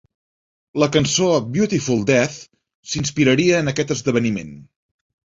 La 0.83 0.85
cançó 0.93 1.27
"Beautiful 1.57 1.99
Death" 2.11 2.37
s'inspiraria 2.93 3.59
en 3.65 3.69
aquest 3.73 3.93
esdeveniment. 3.97 4.57